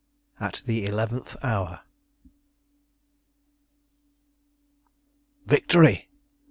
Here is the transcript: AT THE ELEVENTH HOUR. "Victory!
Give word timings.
AT 0.39 0.63
THE 0.65 0.87
ELEVENTH 0.87 1.37
HOUR. 1.43 1.81
"Victory! 5.45 6.09